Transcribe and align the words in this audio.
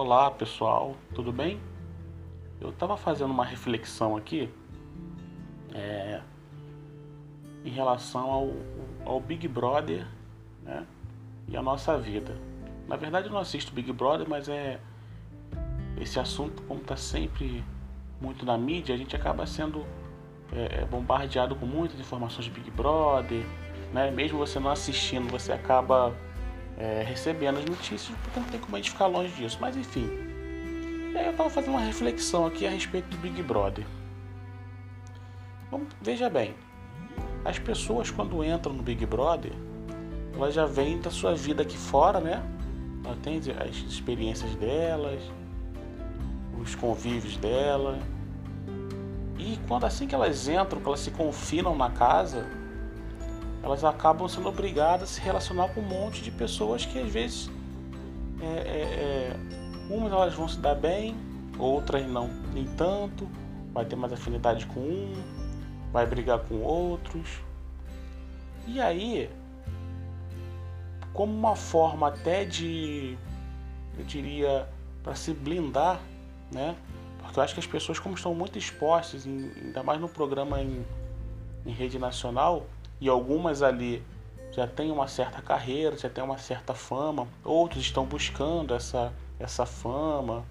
Olá 0.00 0.30
pessoal, 0.30 0.94
tudo 1.12 1.32
bem? 1.32 1.60
Eu 2.60 2.68
estava 2.68 2.96
fazendo 2.96 3.32
uma 3.32 3.44
reflexão 3.44 4.16
aqui 4.16 4.48
é, 5.74 6.20
em 7.64 7.70
relação 7.70 8.30
ao, 8.30 8.52
ao 9.04 9.20
Big 9.20 9.48
Brother 9.48 10.06
né, 10.62 10.86
e 11.48 11.56
a 11.56 11.62
nossa 11.62 11.98
vida. 11.98 12.40
Na 12.86 12.94
verdade 12.94 13.26
eu 13.26 13.32
não 13.32 13.40
assisto 13.40 13.72
Big 13.72 13.92
Brother, 13.92 14.28
mas 14.28 14.48
é 14.48 14.78
esse 16.00 16.20
assunto, 16.20 16.62
como 16.62 16.80
está 16.80 16.96
sempre 16.96 17.64
muito 18.20 18.46
na 18.46 18.56
mídia, 18.56 18.94
a 18.94 18.98
gente 18.98 19.16
acaba 19.16 19.44
sendo 19.46 19.84
é, 20.52 20.82
é, 20.82 20.84
bombardeado 20.84 21.56
com 21.56 21.66
muitas 21.66 21.98
informações 21.98 22.44
de 22.44 22.52
Big 22.52 22.70
Brother, 22.70 23.44
né? 23.92 24.12
mesmo 24.12 24.38
você 24.38 24.60
não 24.60 24.70
assistindo, 24.70 25.28
você 25.28 25.50
acaba 25.50 26.14
é, 26.78 27.02
recebendo 27.02 27.58
as 27.58 27.64
notícias, 27.64 28.16
porque 28.22 28.38
não 28.38 28.46
tem 28.46 28.60
como 28.60 28.76
a 28.76 28.78
gente 28.78 28.92
ficar 28.92 29.06
longe 29.06 29.32
disso. 29.34 29.58
Mas 29.60 29.76
enfim, 29.76 30.08
eu 31.14 31.30
estava 31.32 31.50
fazendo 31.50 31.72
uma 31.72 31.80
reflexão 31.80 32.46
aqui 32.46 32.66
a 32.66 32.70
respeito 32.70 33.08
do 33.08 33.16
Big 33.18 33.42
Brother. 33.42 33.84
Então, 35.66 35.82
veja 36.00 36.30
bem, 36.30 36.54
as 37.44 37.58
pessoas 37.58 38.10
quando 38.10 38.42
entram 38.44 38.72
no 38.72 38.82
Big 38.82 39.04
Brother, 39.04 39.52
elas 40.34 40.54
já 40.54 40.64
vêm 40.64 41.00
da 41.00 41.10
sua 41.10 41.34
vida 41.34 41.62
aqui 41.62 41.76
fora, 41.76 42.20
né? 42.20 42.42
Ela 43.04 43.16
tem 43.22 43.38
as 43.38 43.76
experiências 43.90 44.54
delas, 44.54 45.20
os 46.60 46.74
convívios 46.74 47.36
dela. 47.36 47.98
E 49.38 49.58
quando 49.66 49.84
assim 49.84 50.06
que 50.06 50.14
elas 50.14 50.48
entram, 50.48 50.80
que 50.80 50.86
elas 50.86 51.00
se 51.00 51.10
confinam 51.10 51.74
na 51.76 51.90
casa, 51.90 52.46
elas 53.62 53.84
acabam 53.84 54.28
sendo 54.28 54.48
obrigadas 54.48 55.10
a 55.10 55.12
se 55.14 55.20
relacionar 55.20 55.68
com 55.68 55.80
um 55.80 55.84
monte 55.84 56.22
de 56.22 56.30
pessoas 56.30 56.84
que 56.86 56.98
às 56.98 57.10
vezes 57.10 57.50
é, 58.40 58.46
é, 58.46 58.50
é, 58.50 59.36
umas 59.90 60.12
elas 60.12 60.34
vão 60.34 60.48
se 60.48 60.58
dar 60.58 60.74
bem, 60.74 61.16
outras 61.58 62.06
não 62.06 62.28
nem 62.52 62.64
tanto, 62.64 63.28
vai 63.72 63.84
ter 63.84 63.96
mais 63.96 64.12
afinidade 64.12 64.66
com 64.66 64.80
um, 64.80 65.12
vai 65.92 66.06
brigar 66.06 66.38
com 66.40 66.60
outros. 66.62 67.40
E 68.66 68.80
aí, 68.80 69.30
como 71.12 71.32
uma 71.32 71.56
forma 71.56 72.08
até 72.08 72.44
de, 72.44 73.16
eu 73.98 74.04
diria, 74.04 74.68
para 75.02 75.14
se 75.14 75.32
blindar, 75.32 76.00
né? 76.52 76.76
Porque 77.18 77.38
eu 77.38 77.42
acho 77.42 77.54
que 77.54 77.60
as 77.60 77.66
pessoas, 77.66 77.98
como 77.98 78.14
estão 78.14 78.34
muito 78.34 78.58
expostas, 78.58 79.26
ainda 79.26 79.82
mais 79.82 80.00
no 80.00 80.08
programa 80.08 80.60
em, 80.62 80.84
em 81.66 81.72
rede 81.72 81.98
nacional, 81.98 82.66
e 83.00 83.08
algumas 83.08 83.62
ali 83.62 84.02
já 84.50 84.66
têm 84.66 84.90
uma 84.90 85.06
certa 85.06 85.40
carreira, 85.40 85.96
já 85.96 86.08
têm 86.08 86.24
uma 86.24 86.38
certa 86.38 86.74
fama, 86.74 87.28
outros 87.44 87.82
estão 87.82 88.04
buscando 88.04 88.74
essa, 88.74 89.12
essa 89.38 89.64
fama, 89.64 90.44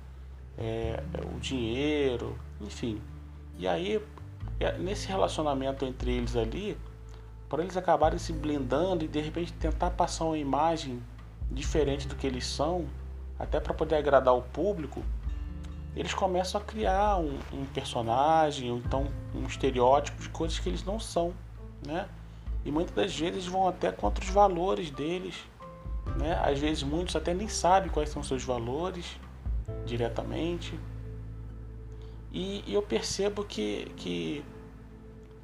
é, 0.58 1.02
o 1.36 1.40
dinheiro, 1.40 2.38
enfim. 2.62 3.02
E 3.58 3.68
aí, 3.68 4.02
é, 4.60 4.78
nesse 4.78 5.08
relacionamento 5.08 5.86
entre 5.86 6.12
eles 6.12 6.36
ali, 6.36 6.78
para 7.50 7.64
eles 7.64 7.78
acabarem 7.78 8.20
se 8.20 8.34
blindando 8.34 9.06
e 9.06 9.08
de 9.08 9.20
repente 9.20 9.54
tentar 9.54 9.92
passar 9.92 10.26
uma 10.26 10.38
imagem 10.38 11.02
diferente 11.50 12.08
do 12.08 12.16
que 12.16 12.28
eles 12.28 12.46
são, 12.46 12.86
até 13.40 13.60
para 13.60 13.74
poder 13.74 13.96
agradar 13.96 14.36
o 14.36 14.42
público, 14.42 15.04
eles 15.96 16.14
começam 16.14 16.62
a 16.62 16.64
criar 16.64 17.18
um, 17.18 17.40
um 17.52 17.66
personagem, 17.66 18.72
ou 18.72 18.78
então 18.78 19.08
um 19.34 19.46
estereótipo 19.48 20.22
de 20.22 20.30
coisas 20.30 20.60
que 20.60 20.70
eles 20.70 20.84
não 20.84 21.00
são, 21.00 21.34
né? 21.86 22.08
E 22.68 22.72
muitas 22.72 22.94
das 22.94 23.18
vezes 23.18 23.48
vão 23.48 23.66
até 23.66 23.94
contra 23.94 24.22
os 24.22 24.30
valores 24.30 24.92
deles. 24.92 25.36
Né? 26.18 26.38
Às 26.44 26.60
vezes 26.60 26.84
muitos 26.84 27.16
até 27.16 27.34
nem 27.34 27.48
sabem 27.48 27.90
quais 27.90 28.10
são 28.10 28.22
seus 28.22 28.44
valores 28.44 29.18
diretamente. 29.86 30.78
E, 32.30 32.66
e 32.68 32.74
eu 32.74 32.82
percebo 32.82 33.46
que, 33.46 33.90
que, 33.96 34.44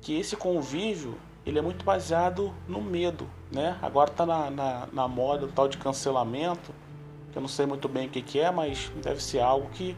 que 0.02 0.20
esse 0.20 0.36
convívio 0.36 1.18
ele 1.46 1.58
é 1.58 1.62
muito 1.62 1.86
baseado 1.86 2.54
no 2.68 2.82
medo. 2.82 3.26
Né? 3.50 3.80
Agora 3.82 4.12
está 4.12 4.26
na, 4.26 4.52
na, 4.52 4.88
na, 4.92 5.08
moda 5.08 5.46
o 5.46 5.50
tal 5.50 5.70
de 5.70 5.78
cancelamento, 5.78 6.74
que 7.32 7.38
eu 7.38 7.42
não 7.42 7.48
sei 7.48 7.66
muito 7.66 7.88
bem 7.88 8.08
o 8.08 8.10
que, 8.10 8.22
que 8.22 8.38
é, 8.38 8.52
mas 8.52 8.92
deve 9.02 9.24
ser 9.24 9.40
algo 9.40 9.70
que, 9.70 9.96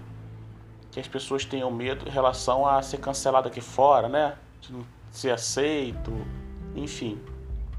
que 0.92 1.00
as 1.00 1.08
pessoas 1.08 1.44
tenham 1.44 1.72
medo 1.72 2.08
em 2.08 2.12
relação 2.12 2.68
a 2.68 2.84
ser 2.84 3.00
cancelado 3.00 3.48
aqui 3.48 3.62
fora, 3.62 4.08
né? 4.08 4.38
De 4.62 4.72
não 4.72 4.86
ser 5.10 5.32
aceito, 5.32 6.12
enfim. 6.76 7.20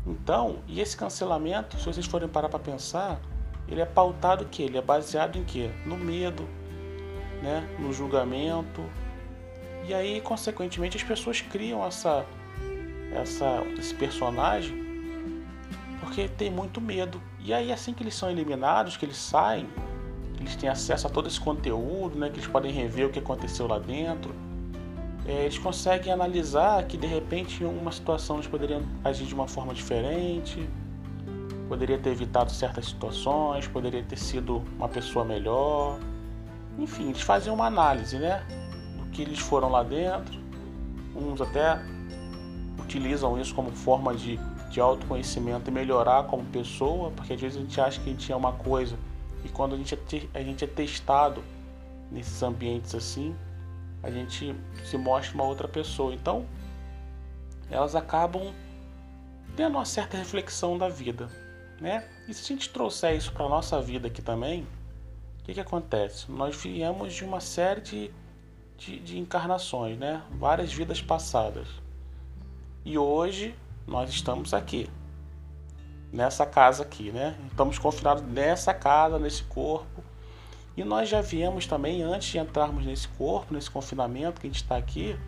Então, 0.06 0.58
e 0.68 0.80
esse 0.80 0.96
cancelamento, 0.96 1.78
se 1.78 1.84
vocês 1.84 2.06
forem 2.06 2.28
parar 2.28 2.48
para 2.48 2.58
pensar, 2.58 3.20
ele 3.68 3.80
é 3.80 3.86
pautado 3.86 4.44
que 4.46 4.62
ele 4.62 4.78
é 4.78 4.82
baseado 4.82 5.36
em 5.36 5.44
quê? 5.44 5.70
No 5.84 5.96
medo, 5.96 6.44
né? 7.42 7.68
No 7.78 7.92
julgamento. 7.92 8.82
E 9.86 9.92
aí, 9.92 10.20
consequentemente, 10.20 10.96
as 10.96 11.02
pessoas 11.02 11.40
criam 11.40 11.84
essa 11.84 12.24
essa 13.12 13.62
esse 13.78 13.94
personagem 13.94 14.84
porque 16.00 16.28
tem 16.28 16.50
muito 16.50 16.80
medo. 16.80 17.20
E 17.40 17.52
aí 17.52 17.72
assim 17.72 17.92
que 17.92 18.02
eles 18.02 18.14
são 18.14 18.30
eliminados, 18.30 18.96
que 18.96 19.04
eles 19.04 19.16
saem, 19.16 19.68
eles 20.38 20.54
têm 20.54 20.68
acesso 20.68 21.06
a 21.06 21.10
todo 21.10 21.26
esse 21.26 21.40
conteúdo, 21.40 22.18
né, 22.18 22.28
que 22.28 22.36
eles 22.36 22.46
podem 22.46 22.72
rever 22.72 23.06
o 23.06 23.10
que 23.10 23.18
aconteceu 23.18 23.66
lá 23.66 23.78
dentro 23.78 24.34
é, 25.26 25.44
eles 25.44 25.58
conseguem 25.58 26.12
analisar 26.12 26.84
que 26.84 26.96
de 26.96 27.06
repente 27.06 27.62
em 27.62 27.66
uma 27.66 27.90
situação 27.90 28.36
eles 28.36 28.46
poderiam 28.46 28.82
agir 29.04 29.26
de 29.26 29.34
uma 29.34 29.48
forma 29.48 29.74
diferente, 29.74 30.68
poderia 31.68 31.98
ter 31.98 32.10
evitado 32.10 32.52
certas 32.52 32.86
situações, 32.86 33.66
poderia 33.66 34.02
ter 34.02 34.16
sido 34.16 34.62
uma 34.76 34.88
pessoa 34.88 35.24
melhor. 35.24 35.98
Enfim, 36.78 37.08
eles 37.08 37.22
fazem 37.22 37.52
uma 37.52 37.66
análise, 37.66 38.18
né? 38.18 38.44
Do 38.98 39.06
que 39.06 39.22
eles 39.22 39.38
foram 39.38 39.68
lá 39.68 39.82
dentro. 39.82 40.38
Uns 41.14 41.40
até 41.40 41.80
utilizam 42.78 43.40
isso 43.40 43.54
como 43.54 43.72
forma 43.72 44.14
de, 44.14 44.38
de 44.70 44.80
autoconhecimento 44.80 45.70
e 45.70 45.72
melhorar 45.72 46.24
como 46.24 46.44
pessoa, 46.44 47.10
porque 47.10 47.32
às 47.32 47.40
vezes 47.40 47.58
a 47.58 47.60
gente 47.60 47.80
acha 47.80 48.00
que 48.00 48.10
a 48.10 48.12
gente 48.12 48.30
é 48.30 48.36
uma 48.36 48.52
coisa 48.52 48.96
e 49.44 49.48
quando 49.48 49.74
a 49.74 49.78
gente 49.78 49.94
é, 49.94 50.38
a 50.38 50.42
gente 50.42 50.64
é 50.64 50.66
testado 50.66 51.42
nesses 52.10 52.42
ambientes 52.42 52.94
assim, 52.94 53.34
a 54.02 54.10
gente 54.10 54.54
se 54.84 54.96
mostra 54.96 55.34
uma 55.34 55.44
outra 55.44 55.66
pessoa. 55.66 56.14
Então, 56.14 56.46
elas 57.70 57.94
acabam 57.94 58.52
tendo 59.56 59.76
uma 59.76 59.84
certa 59.84 60.16
reflexão 60.16 60.76
da 60.76 60.88
vida, 60.88 61.28
né? 61.80 62.08
E 62.28 62.34
se 62.34 62.42
a 62.42 62.56
gente 62.56 62.70
trouxer 62.70 63.16
isso 63.16 63.32
para 63.32 63.46
a 63.46 63.48
nossa 63.48 63.80
vida 63.80 64.08
aqui 64.08 64.22
também, 64.22 64.66
o 65.40 65.44
que, 65.44 65.54
que 65.54 65.60
acontece? 65.60 66.30
Nós 66.30 66.56
viemos 66.56 67.14
de 67.14 67.24
uma 67.24 67.40
série 67.40 67.80
de, 67.80 68.10
de, 68.76 68.98
de 69.00 69.18
encarnações, 69.18 69.98
né? 69.98 70.22
Várias 70.32 70.72
vidas 70.72 71.00
passadas. 71.00 71.68
E 72.84 72.98
hoje 72.98 73.54
nós 73.86 74.10
estamos 74.10 74.52
aqui, 74.52 74.90
nessa 76.12 76.44
casa 76.44 76.82
aqui, 76.82 77.10
né? 77.10 77.36
Estamos 77.50 77.78
confinados 77.78 78.22
nessa 78.24 78.74
casa, 78.74 79.18
nesse 79.18 79.44
corpo, 79.44 80.02
e 80.76 80.84
nós 80.84 81.08
já 81.08 81.20
viemos 81.20 81.66
também, 81.66 82.02
antes 82.02 82.28
de 82.28 82.38
entrarmos 82.38 82.84
nesse 82.84 83.08
corpo, 83.08 83.54
nesse 83.54 83.70
confinamento 83.70 84.40
que 84.40 84.46
a 84.46 84.50
gente 84.50 84.62
está 84.62 84.76
aqui, 84.76 85.18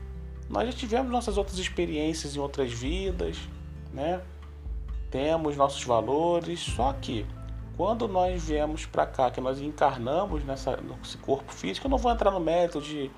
nós 0.48 0.66
já 0.66 0.72
tivemos 0.72 1.10
nossas 1.10 1.38
outras 1.38 1.58
experiências 1.58 2.36
em 2.36 2.38
outras 2.38 2.72
vidas, 2.72 3.38
né? 3.92 4.20
Temos 5.10 5.56
nossos 5.56 5.82
valores, 5.84 6.60
só 6.60 6.92
que 6.92 7.26
quando 7.78 8.06
nós 8.06 8.44
viemos 8.44 8.84
para 8.84 9.06
cá, 9.06 9.30
que 9.30 9.40
nós 9.40 9.60
encarnamos 9.60 10.44
nessa, 10.44 10.76
nesse 10.76 11.16
corpo 11.16 11.52
físico, 11.52 11.86
eu 11.86 11.90
não 11.90 11.98
vou 11.98 12.12
entrar 12.12 12.30
no 12.30 12.40
mérito 12.40 12.80
de 12.80 13.10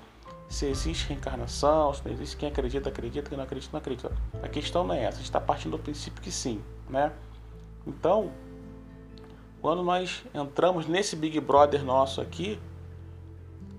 se 0.47 0.65
existe 0.65 1.07
reencarnação, 1.07 1.93
se 1.93 2.05
não 2.05 2.11
existe, 2.11 2.37
quem 2.37 2.49
acredita, 2.49 2.89
acredita, 2.89 3.29
quem 3.29 3.37
não 3.37 3.45
acredita, 3.45 3.71
não 3.73 3.79
acredita. 3.79 4.11
A 4.43 4.47
questão 4.47 4.85
não 4.85 4.93
é 4.93 5.03
essa, 5.03 5.15
a 5.15 5.17
gente 5.17 5.23
está 5.23 5.39
partindo 5.41 5.71
do 5.71 5.79
princípio 5.79 6.21
que 6.21 6.31
sim, 6.31 6.61
né? 6.89 7.11
Então, 7.87 8.31
quando 9.61 9.83
nós 9.83 10.23
entramos 10.33 10.87
nesse 10.87 11.15
Big 11.15 11.39
Brother 11.39 11.85
nosso 11.85 12.19
aqui, 12.19 12.59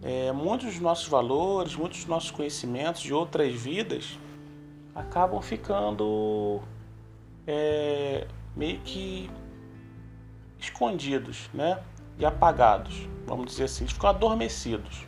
é, 0.00 0.30
muitos 0.30 0.68
dos 0.68 0.80
nossos 0.80 1.08
valores, 1.08 1.74
muitos 1.74 1.98
dos 1.98 2.08
nossos 2.08 2.30
conhecimentos 2.30 3.02
de 3.02 3.12
outras 3.12 3.52
vidas 3.52 4.16
acabam 4.94 5.42
ficando 5.42 6.60
é, 7.46 8.28
meio 8.54 8.78
que 8.80 9.28
escondidos, 10.58 11.50
né? 11.52 11.82
E 12.18 12.24
apagados, 12.24 13.08
vamos 13.26 13.46
dizer 13.46 13.64
assim, 13.64 13.86
ficam 13.86 14.10
adormecidos. 14.10 15.04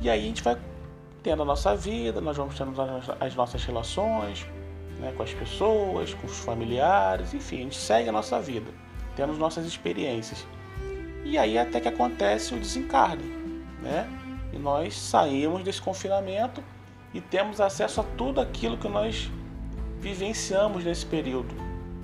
E 0.00 0.10
aí 0.10 0.20
a 0.20 0.26
gente 0.26 0.42
vai 0.42 0.58
tendo 1.22 1.42
a 1.42 1.44
nossa 1.44 1.76
vida, 1.76 2.20
nós 2.20 2.36
vamos 2.36 2.56
tendo 2.56 2.72
as 3.20 3.34
nossas 3.36 3.64
relações 3.64 4.44
né, 4.98 5.12
com 5.16 5.22
as 5.22 5.32
pessoas, 5.32 6.14
com 6.14 6.26
os 6.26 6.38
familiares, 6.40 7.32
enfim, 7.32 7.58
a 7.58 7.62
gente 7.62 7.76
segue 7.76 8.08
a 8.08 8.12
nossa 8.12 8.40
vida 8.40 8.83
temos 9.16 9.38
nossas 9.38 9.66
experiências. 9.66 10.46
E 11.24 11.38
aí 11.38 11.58
até 11.58 11.80
que 11.80 11.88
acontece 11.88 12.54
o 12.54 12.58
desencarne, 12.58 13.24
né? 13.82 14.08
E 14.52 14.58
nós 14.58 14.96
saímos 14.96 15.62
desse 15.62 15.80
confinamento 15.80 16.62
e 17.12 17.20
temos 17.20 17.60
acesso 17.60 18.00
a 18.00 18.04
tudo 18.16 18.40
aquilo 18.40 18.76
que 18.76 18.88
nós 18.88 19.30
vivenciamos 20.00 20.84
nesse 20.84 21.06
período, 21.06 21.54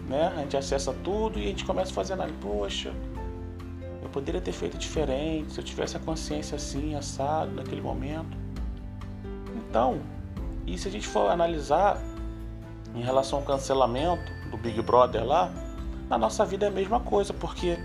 né? 0.08 0.32
A 0.36 0.40
gente 0.40 0.56
acessa 0.56 0.92
tudo 1.04 1.38
e 1.38 1.44
a 1.44 1.46
gente 1.46 1.64
começa 1.64 1.90
a 1.90 1.94
fazer 1.94 2.14
análise, 2.14 2.38
poxa, 2.40 2.92
eu 4.02 4.08
poderia 4.08 4.40
ter 4.40 4.52
feito 4.52 4.78
diferente, 4.78 5.52
se 5.52 5.60
eu 5.60 5.64
tivesse 5.64 5.96
a 5.96 6.00
consciência 6.00 6.56
assim, 6.56 6.94
assado, 6.94 7.52
naquele 7.52 7.82
momento. 7.82 8.36
Então, 9.56 10.00
e 10.66 10.78
se 10.78 10.88
a 10.88 10.90
gente 10.90 11.06
for 11.06 11.30
analisar 11.30 12.00
em 12.94 13.02
relação 13.02 13.40
ao 13.40 13.44
cancelamento 13.44 14.32
do 14.50 14.56
Big 14.56 14.80
Brother 14.82 15.24
lá, 15.24 15.52
na 16.10 16.18
nossa 16.18 16.44
vida 16.44 16.66
é 16.66 16.68
a 16.68 16.72
mesma 16.72 16.98
coisa, 16.98 17.32
porque 17.32 17.78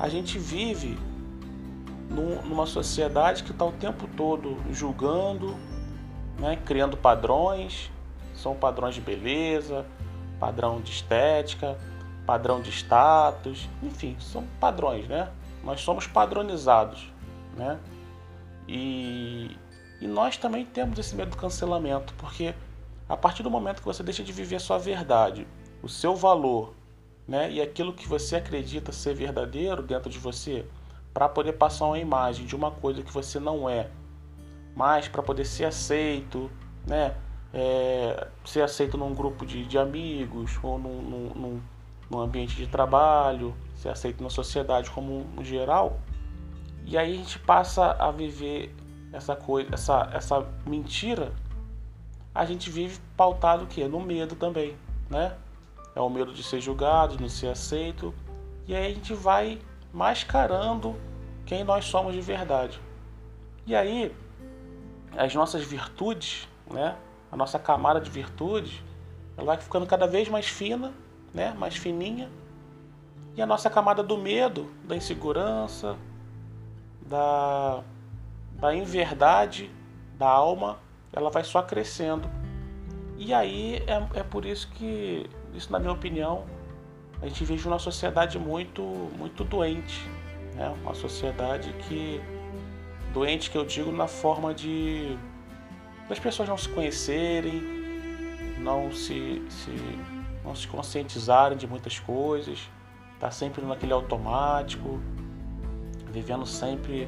a 0.00 0.08
gente 0.08 0.38
vive 0.38 0.98
numa 2.10 2.64
sociedade 2.64 3.44
que 3.44 3.50
está 3.50 3.66
o 3.66 3.72
tempo 3.72 4.08
todo 4.16 4.56
julgando, 4.72 5.54
né, 6.38 6.56
criando 6.64 6.96
padrões, 6.96 7.90
são 8.34 8.54
padrões 8.54 8.94
de 8.94 9.02
beleza, 9.02 9.84
padrão 10.40 10.80
de 10.80 10.90
estética, 10.90 11.76
padrão 12.24 12.62
de 12.62 12.70
status, 12.70 13.68
enfim, 13.82 14.16
são 14.18 14.44
padrões, 14.58 15.06
né? 15.06 15.30
Nós 15.62 15.82
somos 15.82 16.06
padronizados, 16.06 17.12
né? 17.54 17.78
E, 18.66 19.56
e 20.00 20.06
nós 20.06 20.38
também 20.38 20.64
temos 20.64 20.98
esse 20.98 21.14
medo 21.14 21.32
do 21.32 21.36
cancelamento, 21.36 22.14
porque 22.14 22.54
a 23.06 23.16
partir 23.16 23.42
do 23.42 23.50
momento 23.50 23.80
que 23.80 23.86
você 23.86 24.02
deixa 24.02 24.22
de 24.22 24.32
viver 24.32 24.56
a 24.56 24.60
sua 24.60 24.78
verdade, 24.78 25.46
o 25.82 25.88
seu 25.88 26.16
valor, 26.16 26.74
né, 27.28 27.52
e 27.52 27.60
aquilo 27.60 27.92
que 27.92 28.08
você 28.08 28.36
acredita 28.36 28.90
ser 28.90 29.14
verdadeiro 29.14 29.82
dentro 29.82 30.08
de 30.08 30.18
você, 30.18 30.64
para 31.12 31.28
poder 31.28 31.52
passar 31.52 31.84
uma 31.84 31.98
imagem 31.98 32.46
de 32.46 32.56
uma 32.56 32.70
coisa 32.70 33.02
que 33.02 33.12
você 33.12 33.38
não 33.38 33.68
é, 33.68 33.90
mas 34.74 35.08
para 35.08 35.22
poder 35.22 35.44
ser 35.44 35.66
aceito, 35.66 36.50
né, 36.86 37.14
é, 37.52 38.28
ser 38.44 38.62
aceito 38.62 38.96
num 38.96 39.14
grupo 39.14 39.44
de, 39.44 39.66
de 39.66 39.76
amigos 39.76 40.58
ou 40.62 40.78
num, 40.78 41.02
num, 41.02 41.60
num, 42.10 42.20
ambiente 42.20 42.56
de 42.56 42.66
trabalho, 42.66 43.54
ser 43.74 43.90
aceito 43.90 44.22
na 44.22 44.30
sociedade 44.30 44.90
como 44.90 45.26
um 45.36 45.44
geral. 45.44 45.98
E 46.86 46.96
aí 46.96 47.12
a 47.12 47.16
gente 47.16 47.38
passa 47.40 47.92
a 47.92 48.10
viver 48.10 48.74
essa 49.12 49.36
coisa, 49.36 49.68
essa, 49.72 50.10
essa 50.12 50.46
mentira. 50.66 51.32
A 52.34 52.44
gente 52.44 52.70
vive 52.70 52.98
pautado 53.16 53.64
o 53.64 53.66
quê? 53.66 53.86
No 53.86 54.00
medo 54.00 54.34
também, 54.36 54.76
né? 55.10 55.34
É 55.98 56.00
o 56.00 56.08
medo 56.08 56.32
de 56.32 56.44
ser 56.44 56.60
julgado, 56.60 57.16
de 57.16 57.22
não 57.22 57.28
ser 57.28 57.48
aceito. 57.48 58.14
E 58.68 58.76
aí 58.76 58.92
a 58.92 58.94
gente 58.94 59.12
vai 59.14 59.58
mascarando 59.92 60.94
quem 61.44 61.64
nós 61.64 61.86
somos 61.86 62.14
de 62.14 62.20
verdade. 62.20 62.80
E 63.66 63.74
aí 63.74 64.14
as 65.16 65.34
nossas 65.34 65.64
virtudes, 65.64 66.48
né? 66.70 66.96
a 67.32 67.36
nossa 67.36 67.58
camada 67.58 68.00
de 68.00 68.08
virtudes, 68.08 68.80
ela 69.36 69.46
vai 69.46 69.56
ficando 69.56 69.88
cada 69.88 70.06
vez 70.06 70.28
mais 70.28 70.46
fina, 70.46 70.94
né? 71.34 71.52
mais 71.58 71.76
fininha. 71.76 72.30
E 73.34 73.42
a 73.42 73.46
nossa 73.46 73.68
camada 73.68 74.00
do 74.00 74.16
medo, 74.16 74.70
da 74.84 74.94
insegurança, 74.94 75.96
da, 77.08 77.82
da 78.52 78.72
inverdade 78.72 79.68
da 80.16 80.28
alma, 80.28 80.78
ela 81.12 81.28
vai 81.28 81.42
só 81.42 81.60
crescendo. 81.60 82.30
E 83.16 83.34
aí 83.34 83.82
é, 83.84 84.20
é 84.20 84.22
por 84.22 84.44
isso 84.44 84.70
que, 84.76 85.28
isso 85.54 85.72
na 85.72 85.78
minha 85.78 85.92
opinião, 85.92 86.44
a 87.20 87.26
gente 87.26 87.44
vive 87.44 87.66
uma 87.66 87.78
sociedade 87.78 88.38
muito, 88.38 88.82
muito 89.16 89.44
doente. 89.44 90.08
Né? 90.54 90.68
Uma 90.82 90.94
sociedade 90.94 91.72
que. 91.88 92.20
Doente 93.12 93.50
que 93.50 93.56
eu 93.56 93.64
digo 93.64 93.90
na 93.90 94.06
forma 94.06 94.52
de 94.52 95.16
das 96.08 96.18
pessoas 96.18 96.48
não 96.48 96.56
se 96.56 96.68
conhecerem, 96.70 97.62
não 98.58 98.90
se, 98.92 99.42
se, 99.50 99.70
não 100.42 100.54
se 100.54 100.66
conscientizarem 100.66 101.56
de 101.56 101.66
muitas 101.66 101.98
coisas, 101.98 102.68
tá 103.20 103.30
sempre 103.30 103.64
naquele 103.64 103.92
automático, 103.92 105.00
vivendo 106.10 106.46
sempre 106.46 107.06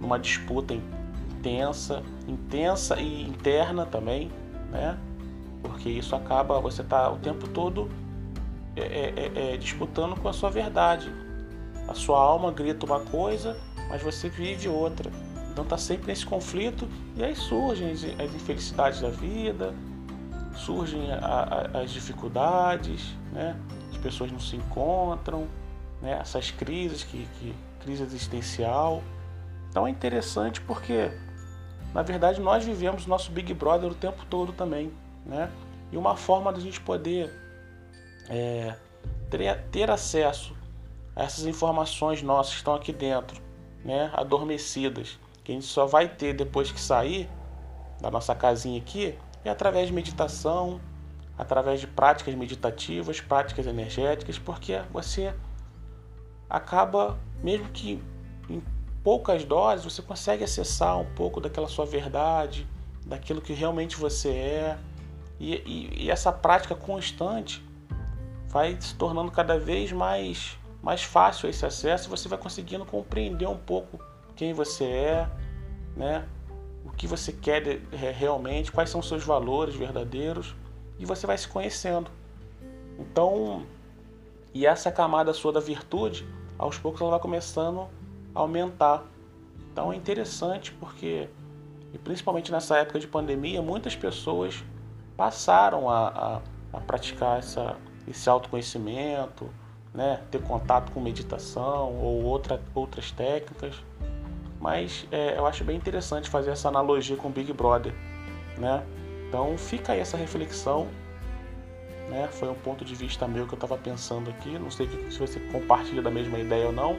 numa 0.00 0.18
disputa 0.18 0.74
intensa, 0.74 2.02
intensa 2.26 3.00
e 3.00 3.22
interna 3.22 3.84
também, 3.84 4.30
né? 4.70 4.96
Porque 5.62 5.88
isso 5.88 6.14
acaba, 6.14 6.60
você 6.60 6.82
tá 6.82 7.10
o 7.10 7.16
tempo 7.16 7.48
todo 7.48 7.90
é, 8.76 8.80
é, 8.80 9.14
é, 9.16 9.54
é 9.54 9.56
disputando 9.56 10.18
com 10.20 10.28
a 10.28 10.32
sua 10.32 10.50
verdade. 10.50 11.12
A 11.88 11.94
sua 11.94 12.20
alma 12.20 12.52
grita 12.52 12.84
uma 12.84 13.00
coisa, 13.00 13.56
mas 13.88 14.02
você 14.02 14.28
vive 14.28 14.68
outra. 14.68 15.10
Então 15.50 15.64
tá 15.64 15.76
sempre 15.76 16.06
nesse 16.06 16.24
conflito 16.24 16.88
e 17.16 17.24
aí 17.24 17.34
surgem 17.34 17.90
as, 17.90 18.04
infelicidades 18.04 19.00
da 19.00 19.08
vida, 19.08 19.74
surgem 20.54 21.10
a, 21.12 21.68
a, 21.74 21.80
as 21.80 21.90
dificuldades, 21.90 23.16
né? 23.32 23.56
As 23.90 23.96
pessoas 23.96 24.30
não 24.30 24.38
se 24.38 24.54
encontram, 24.54 25.48
né? 26.00 26.18
Essas 26.20 26.50
crises, 26.50 27.02
que, 27.02 27.26
que 27.40 27.54
crise 27.80 28.02
existencial. 28.04 29.02
Então 29.70 29.86
é 29.86 29.90
interessante 29.90 30.60
porque 30.60 31.10
na 31.92 32.02
verdade 32.02 32.40
nós 32.40 32.64
vivemos 32.64 33.06
nosso 33.06 33.32
Big 33.32 33.52
Brother 33.54 33.90
o 33.90 33.94
tempo 33.94 34.24
todo 34.30 34.52
também, 34.52 34.92
né? 35.28 35.50
E 35.92 35.96
uma 35.96 36.16
forma 36.16 36.52
da 36.52 36.58
gente 36.58 36.80
poder 36.80 37.30
é, 38.28 38.74
ter, 39.30 39.62
ter 39.70 39.90
acesso 39.90 40.56
a 41.14 41.22
essas 41.22 41.44
informações 41.46 42.22
nossas 42.22 42.54
que 42.54 42.58
estão 42.58 42.74
aqui 42.74 42.92
dentro, 42.92 43.40
né? 43.84 44.10
Adormecidas 44.14 45.18
que 45.44 45.52
a 45.52 45.54
gente 45.54 45.66
só 45.66 45.86
vai 45.86 46.08
ter 46.08 46.34
depois 46.34 46.70
que 46.70 46.80
sair 46.80 47.28
da 48.00 48.10
nossa 48.10 48.34
casinha 48.34 48.78
aqui 48.78 49.16
é 49.42 49.48
através 49.48 49.86
de 49.86 49.94
meditação, 49.94 50.78
através 51.38 51.80
de 51.80 51.86
práticas 51.86 52.34
meditativas, 52.34 53.20
práticas 53.20 53.66
energéticas, 53.66 54.38
porque 54.38 54.82
você 54.92 55.32
acaba, 56.50 57.18
mesmo 57.42 57.68
que 57.70 58.02
em 58.50 58.62
poucas 59.02 59.44
doses, 59.44 59.84
você 59.84 60.02
consegue 60.02 60.44
acessar 60.44 60.98
um 60.98 61.14
pouco 61.14 61.40
daquela 61.40 61.68
sua 61.68 61.86
verdade, 61.86 62.66
daquilo 63.06 63.40
que 63.40 63.54
realmente 63.54 63.96
você 63.96 64.28
é. 64.28 64.78
E, 65.38 65.54
e, 65.54 66.04
e 66.04 66.10
essa 66.10 66.32
prática 66.32 66.74
constante 66.74 67.64
vai 68.48 68.76
se 68.80 68.94
tornando 68.94 69.30
cada 69.30 69.58
vez 69.58 69.92
mais, 69.92 70.58
mais 70.82 71.02
fácil 71.02 71.48
esse 71.48 71.64
acesso 71.64 72.08
você 72.08 72.28
vai 72.28 72.38
conseguindo 72.38 72.84
compreender 72.84 73.46
um 73.46 73.56
pouco 73.56 74.00
quem 74.34 74.52
você 74.52 74.84
é, 74.84 75.28
né? 75.96 76.26
O 76.84 76.90
que 76.90 77.06
você 77.06 77.32
quer 77.32 77.80
realmente, 77.92 78.72
quais 78.72 78.88
são 78.88 79.00
os 79.00 79.08
seus 79.08 79.24
valores 79.24 79.74
verdadeiros 79.74 80.54
e 80.98 81.04
você 81.04 81.26
vai 81.26 81.36
se 81.36 81.46
conhecendo. 81.46 82.10
Então, 82.98 83.66
e 84.54 84.66
essa 84.66 84.90
camada 84.90 85.32
sua 85.32 85.52
da 85.52 85.60
virtude, 85.60 86.26
aos 86.58 86.78
poucos 86.78 87.00
ela 87.00 87.10
vai 87.10 87.20
começando 87.20 87.88
a 88.34 88.40
aumentar. 88.40 89.04
Então 89.70 89.92
é 89.92 89.96
interessante 89.96 90.72
porque, 90.72 91.28
e 91.92 91.98
principalmente 91.98 92.50
nessa 92.50 92.78
época 92.78 92.98
de 92.98 93.06
pandemia, 93.06 93.60
muitas 93.60 93.94
pessoas 93.94 94.64
passaram 95.18 95.90
a, 95.90 96.08
a, 96.72 96.76
a 96.78 96.80
praticar 96.80 97.40
essa, 97.40 97.76
esse 98.06 98.30
autoconhecimento, 98.30 99.50
né? 99.92 100.22
ter 100.30 100.40
contato 100.40 100.92
com 100.92 101.00
meditação 101.00 101.92
ou 101.96 102.22
outra, 102.22 102.62
outras 102.72 103.10
técnicas. 103.10 103.74
Mas 104.60 105.08
é, 105.10 105.36
eu 105.36 105.44
acho 105.44 105.64
bem 105.64 105.76
interessante 105.76 106.30
fazer 106.30 106.52
essa 106.52 106.68
analogia 106.68 107.16
com 107.16 107.26
o 107.28 107.30
Big 107.32 107.52
Brother, 107.52 107.92
né? 108.56 108.84
Então 109.28 109.58
fica 109.58 109.92
aí 109.92 110.00
essa 110.00 110.16
reflexão, 110.16 110.86
né? 112.08 112.28
Foi 112.30 112.48
um 112.48 112.54
ponto 112.54 112.84
de 112.84 112.94
vista 112.94 113.26
meu 113.28 113.46
que 113.46 113.54
eu 113.54 113.56
estava 113.56 113.76
pensando 113.76 114.30
aqui. 114.30 114.58
Não 114.58 114.70
sei 114.70 114.88
se 115.10 115.18
você 115.18 115.38
compartilha 115.52 116.02
da 116.02 116.10
mesma 116.10 116.38
ideia 116.38 116.66
ou 116.66 116.72
não, 116.72 116.96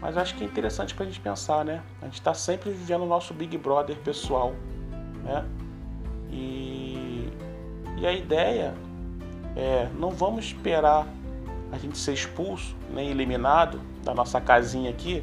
mas 0.00 0.16
acho 0.16 0.36
que 0.36 0.44
é 0.44 0.46
interessante 0.46 0.94
para 0.94 1.04
a 1.04 1.06
gente 1.06 1.20
pensar, 1.20 1.64
né? 1.64 1.82
A 2.00 2.04
gente 2.04 2.14
está 2.14 2.34
sempre 2.34 2.70
vivendo 2.70 3.02
o 3.02 3.06
nosso 3.06 3.34
Big 3.34 3.56
Brother 3.58 3.96
pessoal, 3.98 4.52
né? 5.24 5.44
E, 6.30 6.97
e 8.00 8.06
a 8.06 8.12
ideia 8.12 8.74
é 9.56 9.88
não 9.98 10.10
vamos 10.10 10.46
esperar 10.46 11.06
a 11.72 11.78
gente 11.78 11.98
ser 11.98 12.14
expulso 12.14 12.74
nem 12.92 13.10
eliminado 13.10 13.80
da 14.04 14.14
nossa 14.14 14.40
casinha 14.40 14.90
aqui 14.90 15.22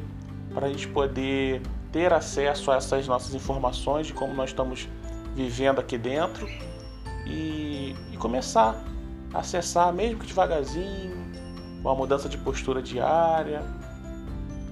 para 0.53 0.67
a 0.67 0.69
gente 0.69 0.87
poder 0.87 1.61
ter 1.91 2.13
acesso 2.13 2.71
a 2.71 2.75
essas 2.75 3.07
nossas 3.07 3.33
informações 3.33 4.07
de 4.07 4.13
como 4.13 4.33
nós 4.33 4.49
estamos 4.49 4.87
vivendo 5.33 5.79
aqui 5.79 5.97
dentro 5.97 6.47
e, 7.25 7.95
e 8.11 8.17
começar 8.17 8.83
a 9.33 9.39
acessar, 9.39 9.91
mesmo 9.91 10.19
que 10.19 10.27
devagarzinho, 10.27 11.15
com 11.81 11.89
a 11.89 11.95
mudança 11.95 12.29
de 12.29 12.37
postura 12.37 12.81
diária, 12.81 13.63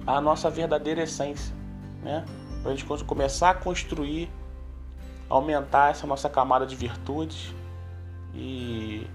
a 0.06 0.20
nossa 0.20 0.48
verdadeira 0.48 1.02
essência, 1.02 1.54
né? 2.02 2.24
Para 2.62 2.72
a 2.72 2.74
gente 2.74 2.86
começar 3.04 3.50
a 3.50 3.54
construir, 3.54 4.30
aumentar 5.28 5.90
essa 5.90 6.06
nossa 6.06 6.30
camada 6.30 6.64
de 6.64 6.76
virtudes 6.76 7.52
e, 8.34 9.06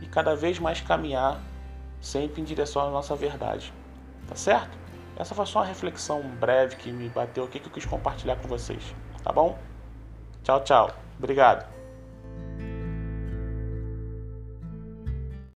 e 0.00 0.06
cada 0.06 0.34
vez 0.34 0.58
mais 0.58 0.80
caminhar 0.80 1.40
sempre 2.00 2.40
em 2.40 2.44
direção 2.44 2.82
à 2.82 2.90
nossa 2.90 3.14
verdade. 3.14 3.72
Tá 4.26 4.34
certo? 4.34 4.76
Essa 5.16 5.34
foi 5.34 5.46
só 5.46 5.60
uma 5.60 5.66
reflexão 5.66 6.22
breve 6.40 6.76
que 6.76 6.92
me 6.92 7.08
bateu 7.08 7.44
aqui 7.44 7.58
que 7.58 7.66
eu 7.66 7.72
quis 7.72 7.86
compartilhar 7.86 8.36
com 8.36 8.48
vocês, 8.48 8.94
tá 9.22 9.32
bom? 9.32 9.58
Tchau, 10.42 10.62
tchau. 10.62 10.90
Obrigado. 11.18 11.75